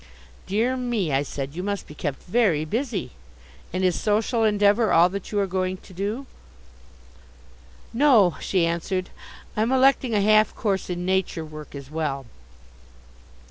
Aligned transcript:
"Dear 0.47 0.75
me," 0.77 1.11
I 1.13 1.21
said, 1.21 1.53
"you 1.55 1.61
must 1.61 1.85
be 1.85 1.93
kept 1.93 2.23
very 2.23 2.65
busy. 2.65 3.11
And 3.71 3.83
is 3.83 4.01
Social 4.01 4.43
Endeavour 4.43 4.91
all 4.91 5.09
that 5.09 5.31
you 5.31 5.37
are 5.39 5.45
going 5.45 5.77
to 5.77 5.93
do?" 5.93 6.25
"No," 7.93 8.35
she 8.39 8.65
answered, 8.65 9.11
"I'm 9.55 9.71
electing 9.71 10.15
a 10.15 10.21
half 10.21 10.55
course 10.55 10.89
in 10.89 11.05
Nature 11.05 11.45
Work 11.45 11.75
as 11.75 11.91
well." 11.91 12.25